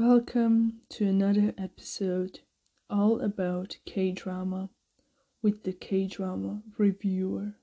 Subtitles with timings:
[0.00, 2.40] Welcome to another episode
[2.88, 4.70] all about K drama
[5.42, 7.56] with the K drama reviewer.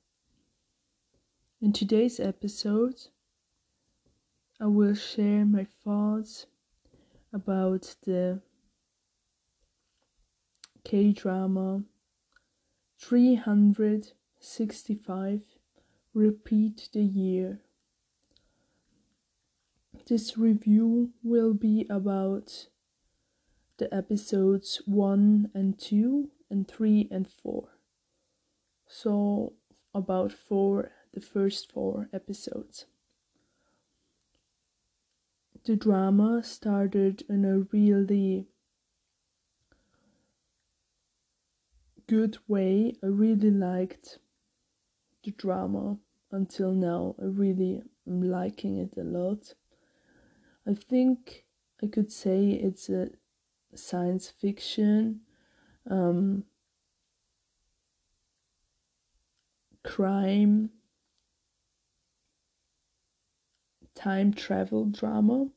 [1.59, 3.07] In today's episode,
[4.61, 6.45] I will share my thoughts
[7.33, 8.41] about the
[10.83, 11.81] K drama
[12.99, 15.41] 365
[16.13, 17.61] Repeat the Year.
[20.07, 22.67] This review will be about
[23.77, 27.67] the episodes 1 and 2 and 3 and 4.
[28.87, 29.53] So,
[29.93, 32.85] about four, the first four episodes.
[35.65, 38.47] The drama started in a really
[42.07, 42.95] good way.
[43.03, 44.19] I really liked
[45.25, 45.97] the drama
[46.31, 47.15] until now.
[47.21, 49.53] I really am liking it a lot.
[50.67, 51.45] I think
[51.81, 53.09] I could say it's a
[53.73, 55.21] science fiction,
[55.89, 56.43] um,
[59.83, 60.71] crime,
[63.95, 65.47] time travel drama.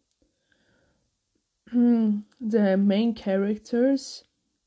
[1.73, 4.25] the main characters,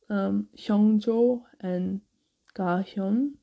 [0.09, 2.01] um, Hyungjo and
[2.53, 3.35] Ga Hyun.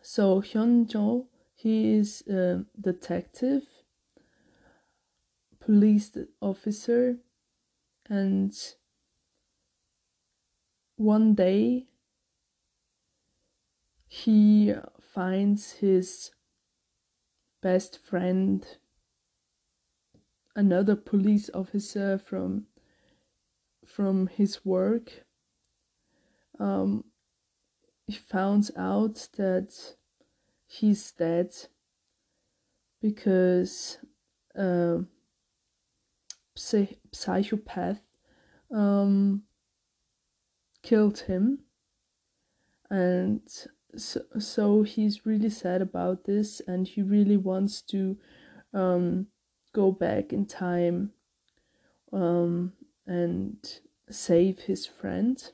[0.00, 3.64] So Hyungjo, he is a detective
[5.64, 7.16] police officer
[8.08, 8.52] and
[10.96, 11.86] one day
[14.06, 16.30] he finds his
[17.62, 18.66] best friend
[20.54, 22.66] another police officer from
[23.86, 25.24] from his work.
[26.58, 27.04] Um,
[28.06, 29.96] he finds out that
[30.66, 31.52] he's dead
[33.00, 33.98] because
[34.56, 34.98] uh,
[36.54, 38.00] psych- psychopath
[38.72, 39.42] um,
[40.82, 41.60] killed him.
[42.90, 43.42] And
[43.96, 48.16] so, so he's really sad about this and he really wants to
[48.72, 49.28] um,
[49.72, 51.12] go back in time
[52.12, 52.72] um,
[53.06, 53.56] and
[54.10, 55.50] save his friend.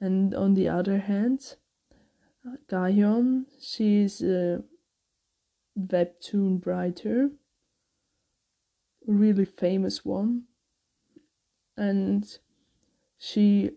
[0.00, 1.56] And on the other hand
[2.68, 4.62] Gahyun she's a
[5.78, 7.30] webtoon writer
[9.06, 10.44] really famous one.
[11.76, 12.26] And
[13.18, 13.70] she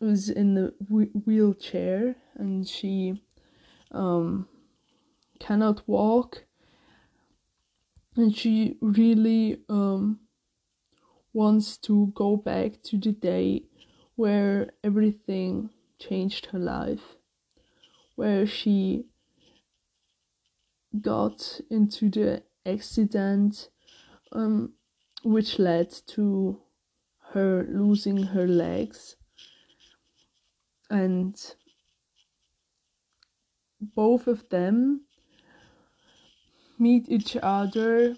[0.00, 3.22] was in the wheelchair and she
[3.90, 4.48] um,
[5.40, 6.44] cannot walk.
[8.16, 10.20] And she really um,
[11.32, 13.64] wants to go back to the day
[14.16, 17.18] where everything changed her life
[18.18, 19.04] where she
[21.00, 23.68] got into the accident
[24.32, 24.72] um,
[25.22, 26.60] which led to
[27.32, 29.16] her losing her legs.
[30.90, 31.36] And
[33.80, 35.02] both of them
[36.78, 38.16] meet each other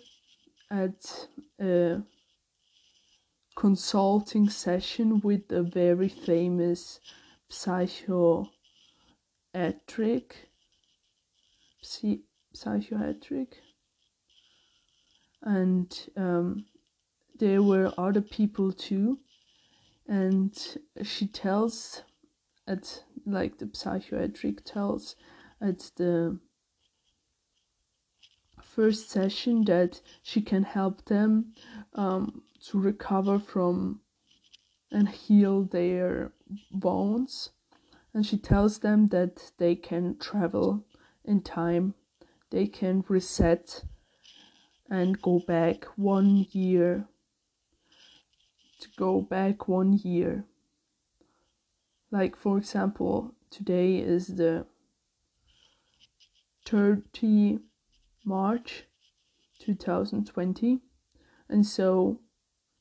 [0.70, 1.28] at
[1.60, 2.02] a
[3.56, 7.00] consulting session with a very famous
[7.48, 8.50] psychiatric
[11.82, 12.22] psy-
[12.52, 13.60] psychiatric
[15.42, 16.66] and um,
[17.38, 19.18] there were other people too.
[20.06, 20.52] And
[21.02, 22.02] she tells
[22.66, 25.16] at like the psychiatric tells
[25.60, 26.38] at the
[28.62, 31.52] first session that she can help them
[31.94, 34.00] um, to recover from
[34.90, 36.32] and heal their
[36.70, 37.50] bones.
[38.12, 40.84] And she tells them that they can travel
[41.24, 41.94] in time.
[42.50, 43.84] They can reset
[44.90, 47.06] and go back one year.
[48.80, 50.44] To go back one year.
[52.10, 54.66] Like for example today is the
[56.66, 57.58] 30
[58.24, 58.84] march
[59.60, 60.78] 2020
[61.48, 62.20] and so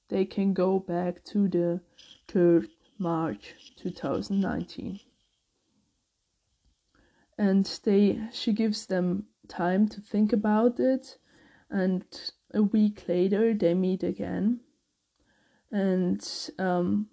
[0.09, 1.81] they can go back to the
[2.27, 2.67] 3rd
[2.97, 4.99] march 2019
[7.37, 11.17] and they she gives them time to think about it
[11.69, 12.03] and
[12.53, 14.61] a week later they meet again.
[15.71, 16.27] And
[16.57, 17.07] um,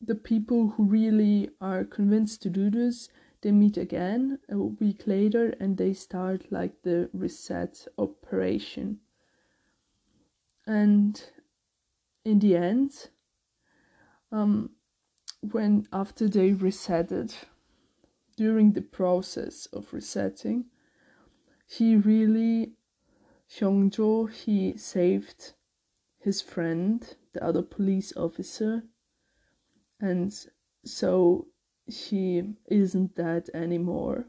[0.00, 3.08] the people who really are convinced to do this
[3.42, 8.98] they meet again a week later and they start like the reset operation.
[10.64, 11.20] And
[12.24, 13.08] in the end
[14.30, 14.70] um,
[15.40, 17.34] when after they resetted
[18.36, 20.66] during the process of resetting
[21.66, 22.72] he really
[23.52, 25.52] Hyungjo he saved
[26.18, 28.84] his friend, the other police officer,
[30.00, 30.32] and
[30.84, 31.48] so
[31.86, 34.26] he isn't dead anymore.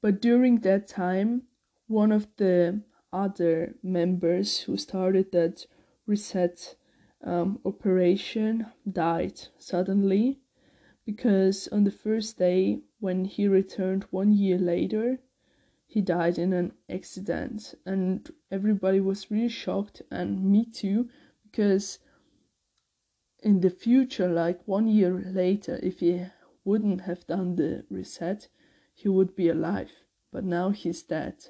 [0.00, 1.42] But during that time,
[1.86, 2.80] one of the
[3.12, 5.66] other members who started that
[6.06, 6.76] reset
[7.22, 10.40] um, operation died suddenly
[11.04, 15.18] because on the first day when he returned one year later
[15.90, 17.74] he died in an accident.
[17.84, 21.08] And everybody was really shocked and me too
[21.42, 21.98] because
[23.42, 26.26] in the future like one year later if he
[26.64, 28.46] wouldn't have done the reset
[28.94, 29.90] he would be alive.
[30.32, 31.46] But now he's dead.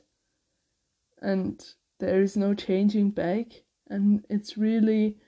[1.20, 1.62] And
[1.98, 5.18] there is no changing back and it's really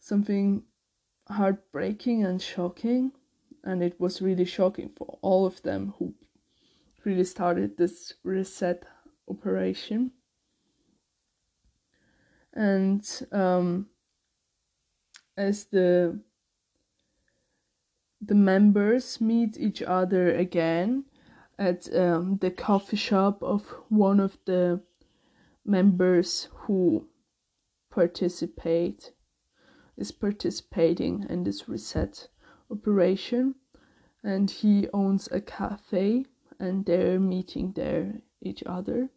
[0.00, 0.64] something
[1.28, 3.12] heartbreaking and shocking.
[3.62, 6.14] And it was really shocking for all of them who
[7.08, 8.84] really started this reset
[9.30, 10.10] operation.
[12.52, 13.02] And
[13.32, 13.86] um,
[15.36, 16.20] as the
[18.20, 21.04] the members meet each other again
[21.58, 24.80] at um, the coffee shop of one of the
[25.64, 27.08] members who
[27.90, 29.12] participate
[29.96, 32.28] is participating in this reset
[32.70, 33.54] operation.
[34.22, 36.26] And he owns a cafe
[36.58, 39.08] and they're meeting there each other.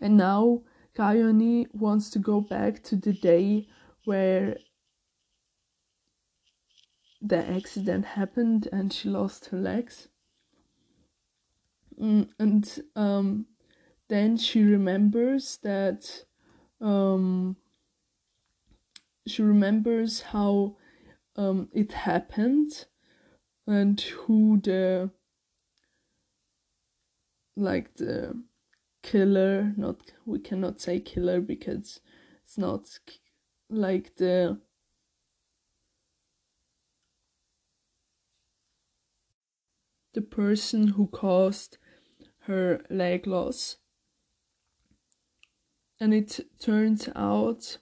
[0.00, 0.62] And now
[0.96, 3.66] Kayoni wants to go back to the day
[4.04, 4.56] where
[7.20, 10.08] the accident happened and she lost her legs.
[12.00, 13.46] Mm, and um,
[14.08, 16.24] then she remembers that
[16.80, 17.56] um,
[19.26, 20.76] she remembers how
[21.36, 22.86] um, it happened
[23.66, 25.10] and who the
[27.56, 28.42] like the
[29.02, 32.00] killer not we cannot say killer because
[32.42, 32.98] it's not
[33.70, 34.58] like the
[40.14, 41.76] the person who caused
[42.46, 43.76] her leg loss.
[46.00, 47.78] And it turns out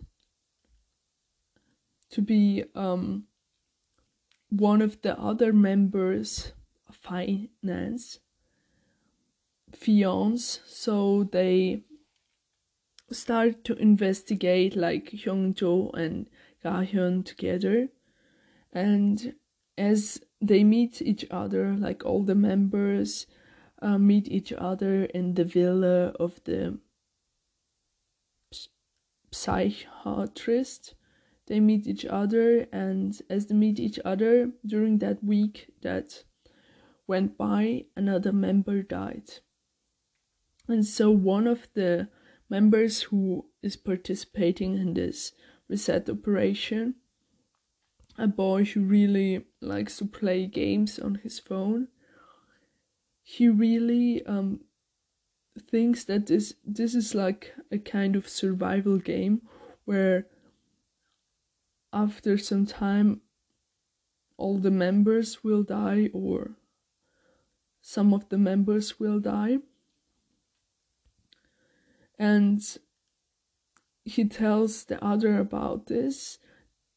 [2.10, 3.24] to be um,
[4.50, 6.52] one of the other members
[6.88, 8.20] of finance
[9.72, 11.82] fiance so they
[13.10, 16.28] start to investigate like Hyungjo and
[16.64, 17.88] Gahyun together.
[18.72, 19.34] And
[19.76, 23.26] as they meet each other like all the members
[23.80, 26.78] uh, meet each other in the villa of the
[29.32, 30.94] psychiatrist.
[31.46, 36.22] They meet each other and as they meet each other during that week that
[37.06, 39.30] went by another member died
[40.68, 42.08] and so one of the
[42.48, 45.32] members who is participating in this
[45.68, 46.94] reset operation
[48.18, 51.88] a boy who really likes to play games on his phone
[53.22, 54.60] he really um,
[55.70, 59.40] thinks that this this is like a kind of survival game
[59.84, 60.26] where
[61.92, 63.20] after some time
[64.36, 66.52] all the members will die or
[67.80, 69.58] some of the members will die
[72.22, 72.78] and
[74.04, 76.38] he tells the other about this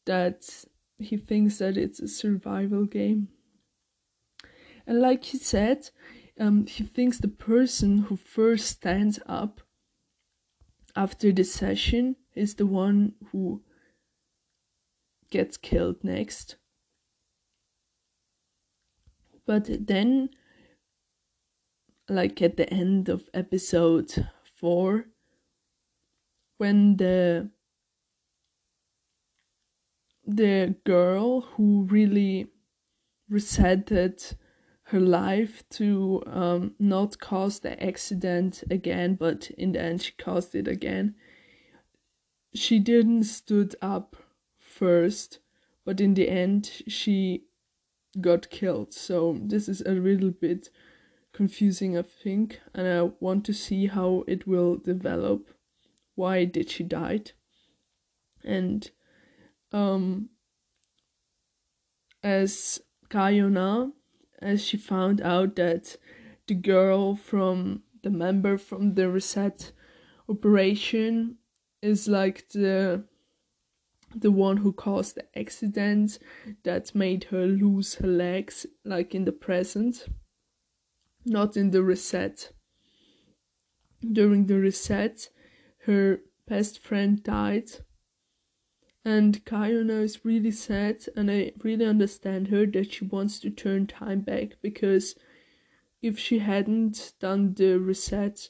[0.05, 0.65] that
[0.99, 3.27] he thinks that it's a survival game
[4.87, 5.89] and like he said
[6.39, 9.61] um, he thinks the person who first stands up
[10.95, 13.61] after the session is the one who
[15.31, 16.55] gets killed next.
[19.45, 20.29] But then,
[22.09, 25.05] like at the end of episode 4,
[26.57, 27.49] when the
[30.27, 32.47] the girl who really
[33.31, 34.35] resetted
[34.89, 40.53] her life to um, not cause the accident again, but in the end she caused
[40.55, 41.15] it again.
[42.53, 44.15] She didn't stood up
[44.57, 45.39] first,
[45.85, 47.45] but in the end she
[48.21, 48.93] got killed.
[48.93, 50.69] So this is a little bit
[51.33, 55.49] confusing, I think, and I want to see how it will develop.
[56.15, 57.31] Why did she died?
[58.43, 58.89] And
[59.71, 60.29] um,
[62.23, 63.91] as Kayona,
[64.41, 65.97] as she found out that
[66.47, 69.71] the girl from the member from the reset
[70.29, 71.37] operation
[71.81, 73.03] is like the
[74.15, 76.19] the one who caused the accident
[76.63, 80.05] that made her lose her legs, like in the present,
[81.25, 82.51] not in the reset.
[83.99, 85.29] During the reset,
[85.85, 87.71] her best friend died.
[89.03, 93.85] And Kayona is really sad, and I really understand her that she wants to turn
[93.85, 95.15] time back because
[96.01, 98.49] if she hadn't done the reset,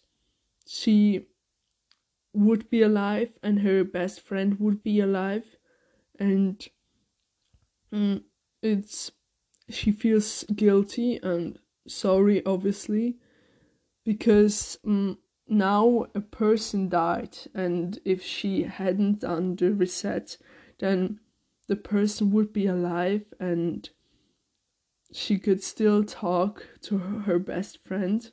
[0.66, 1.28] she
[2.34, 5.58] would be alive and her best friend would be alive.
[6.20, 6.66] And
[7.94, 8.24] mm,
[8.62, 9.12] it's
[9.70, 13.18] she feels guilty and sorry, obviously,
[14.04, 20.38] because um, now a person died, and if she hadn't done the reset,
[20.80, 21.20] then
[21.68, 23.90] the person would be alive and
[25.12, 28.32] she could still talk to her best friend.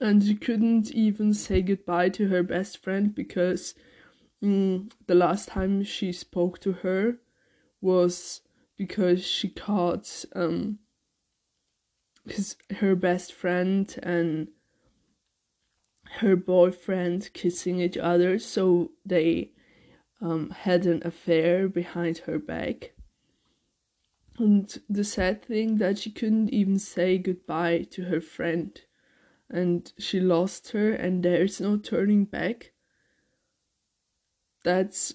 [0.00, 3.74] And she couldn't even say goodbye to her best friend because
[4.42, 7.18] mm, the last time she spoke to her
[7.80, 8.42] was
[8.76, 10.78] because she caught um
[12.26, 14.48] his her best friend and
[16.18, 19.50] her boyfriend kissing each other so they
[20.20, 22.92] um, had an affair behind her back.
[24.38, 28.78] And the sad thing that she couldn't even say goodbye to her friend.
[29.48, 32.72] And she lost her and there's no turning back.
[34.64, 35.14] That's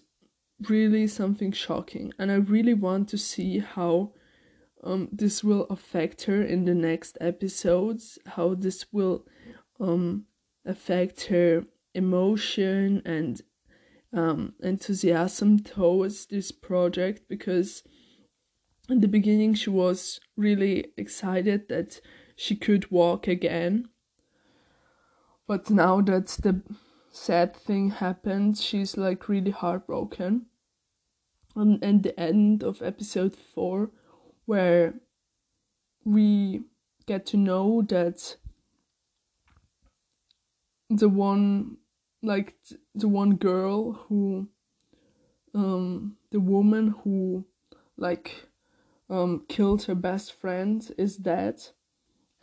[0.69, 2.13] really something shocking.
[2.17, 4.13] And i really want to see how
[4.83, 9.25] um, this will affect her in the next episodes how this will
[9.79, 10.25] um,
[10.65, 13.41] affect her emotion and
[14.13, 17.83] um, enthusiasm towards this project because
[18.89, 22.01] in the beginning she was really excited that
[22.35, 23.87] she could walk again.
[25.47, 26.61] But now that the
[27.11, 30.47] sad thing happened she's like really heartbroken.
[31.55, 33.91] And at the end of episode 4
[34.45, 34.93] where
[36.03, 36.61] we
[37.05, 38.37] get to know that
[40.91, 41.77] the one
[42.21, 42.55] like
[42.93, 44.47] the one girl who
[45.55, 47.45] um the woman who
[47.97, 48.47] like
[49.09, 51.61] um killed her best friend is dead.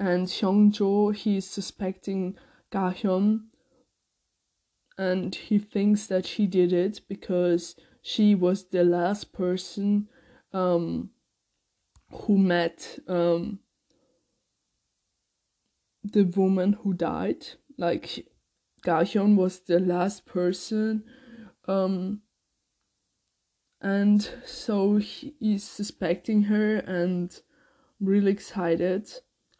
[0.00, 2.36] And Hyungjo he's suspecting
[2.72, 3.46] Gahyun.
[4.96, 10.08] And he thinks that she did it because she was the last person
[10.52, 11.10] um
[12.10, 13.60] who met um
[16.02, 17.46] the woman who died.
[17.76, 18.26] Like
[18.84, 21.04] Gahyun was the last person.
[21.66, 22.22] Um,
[23.80, 27.40] and so he's suspecting her and
[28.00, 29.08] really excited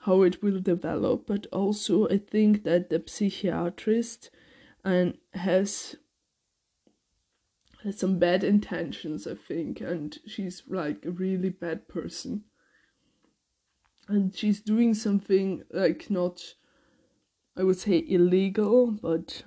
[0.00, 4.30] how it will develop but also i think that the psychiatrist
[4.84, 5.96] and has
[7.84, 12.44] has some bad intentions i think and she's like a really bad person
[14.08, 16.40] and she's doing something like not
[17.58, 19.42] I would say illegal, but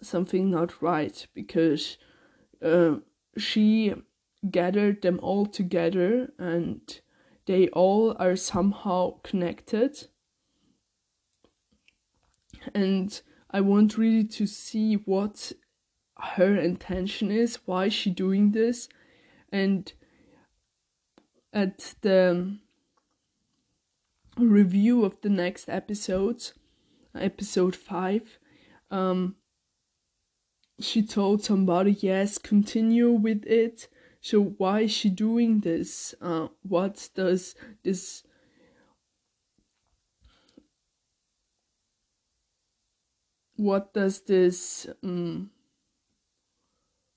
[0.00, 1.96] something not right because
[2.60, 2.96] uh,
[3.38, 3.94] she
[4.50, 6.80] gathered them all together and
[7.46, 10.08] they all are somehow connected.
[12.74, 15.52] And I want really to see what
[16.18, 18.88] her intention is, why is she doing this,
[19.52, 19.92] and
[21.52, 22.58] at the
[24.36, 26.54] review of the next episodes
[27.14, 28.38] episode 5
[28.90, 29.36] um
[30.82, 33.88] she told somebody yes continue with it.
[34.20, 36.14] So why is she doing this?
[36.20, 38.24] Uh what does this
[43.56, 45.50] what does this um,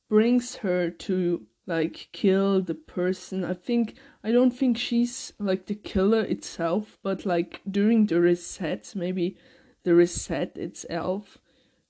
[0.09, 3.43] brings her to like kill the person?
[3.43, 8.91] I think i don't think she's like the killer itself but like during the reset
[8.95, 9.37] maybe
[9.85, 11.37] the reset itself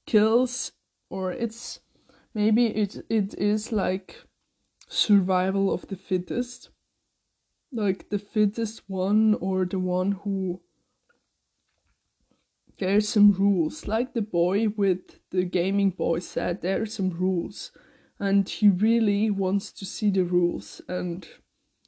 [0.05, 0.71] kills
[1.09, 1.79] or it's
[2.33, 4.25] maybe it it is like
[4.87, 6.69] survival of the fittest.
[7.71, 10.61] Like the fittest one or the one who
[12.77, 13.87] there's some rules.
[13.87, 17.71] Like the boy with the gaming boy said there are some rules.
[18.19, 20.81] And he really wants to see the rules.
[20.87, 21.27] And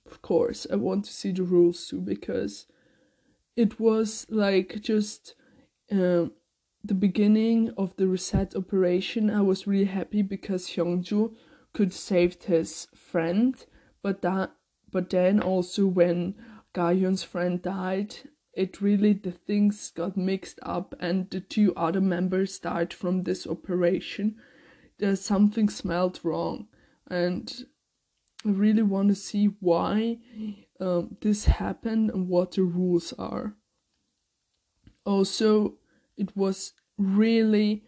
[0.09, 2.65] of course i want to see the rules too because
[3.55, 5.35] it was like just
[5.91, 6.27] uh,
[6.83, 11.35] the beginning of the reset operation, I was really happy because Hyungju
[11.73, 13.55] could save his friend,
[14.01, 14.51] but that
[14.89, 16.35] but then also when
[16.73, 18.15] Gahyun's friend died,
[18.53, 23.45] it really the things got mixed up and the two other members died from this
[23.45, 24.37] operation.
[24.97, 26.67] There's something smelled wrong,
[27.09, 27.53] and
[28.45, 30.19] I really want to see why
[30.79, 33.55] um, this happened and what the rules are
[35.07, 35.75] also
[36.17, 37.83] it was really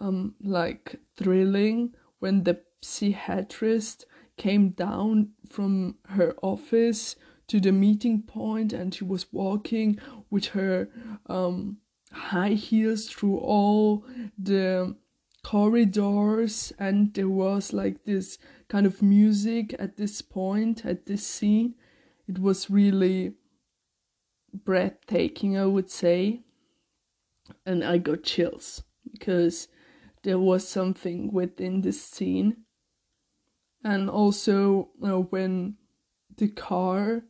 [0.00, 8.72] um like thrilling when the psychiatrist came down from her office to the meeting point
[8.72, 9.98] and she was walking
[10.30, 10.88] with her
[11.26, 11.76] um
[12.12, 14.04] high heels through all
[14.38, 14.94] the
[15.44, 18.38] corridors and there was like this
[18.68, 21.74] kind of music at this point at this scene.
[22.28, 23.34] It was really
[24.52, 26.42] breathtaking i would say
[27.66, 29.68] and i got chills because
[30.22, 32.58] there was something within this scene.
[33.84, 35.76] And also uh, when
[36.36, 37.22] the car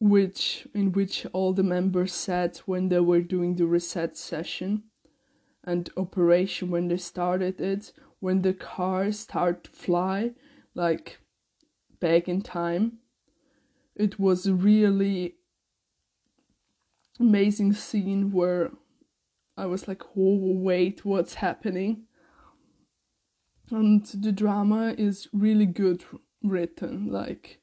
[0.00, 4.84] which in which all the members sat when they were doing the reset session
[5.64, 10.30] and operation when they started it when the cars start to fly
[10.72, 11.18] like
[11.98, 12.98] back in time
[13.96, 15.34] it was really
[17.20, 18.70] amazing scene where
[19.56, 22.04] i was like oh wait what's happening?
[23.70, 26.02] And the drama is really good
[26.42, 27.60] written like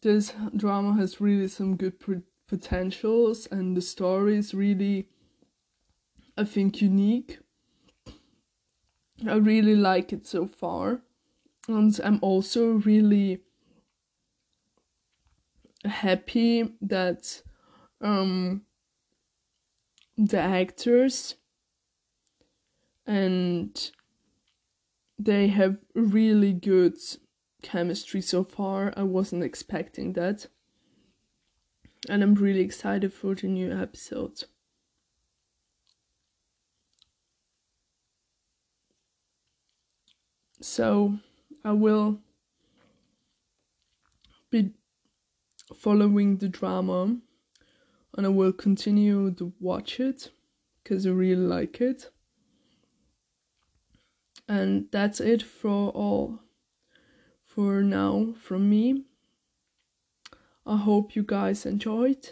[0.00, 1.94] this drama has really some good
[2.48, 5.08] potentials and the story is really
[6.38, 7.38] i think unique.
[9.28, 11.02] I really like it so far.
[11.68, 13.42] And i'm also really
[15.84, 17.42] happy that
[18.02, 18.62] um
[20.18, 21.36] the actors
[23.06, 23.90] and
[25.18, 26.96] they have really good
[27.62, 28.92] chemistry so far.
[28.96, 30.46] I wasn't expecting that.
[32.08, 34.44] And I'm really excited for the new episode.
[40.60, 41.18] So
[41.64, 42.18] I will
[44.50, 44.72] be
[45.76, 47.16] following the drama
[48.16, 50.30] and I will continue to watch it
[50.82, 52.10] because I really like it.
[54.48, 56.40] And that's it for all
[57.54, 59.04] for now from me.
[60.64, 62.30] I hope you guys enjoyed.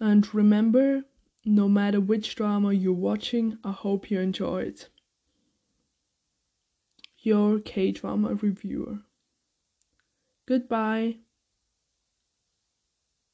[0.00, 1.04] And remember,
[1.44, 4.88] no matter which drama you're watching, I hope you enjoy it.
[7.18, 8.98] Your K drama reviewer.
[10.46, 11.18] Goodbye.